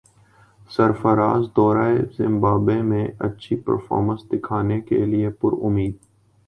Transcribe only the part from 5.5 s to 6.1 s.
امید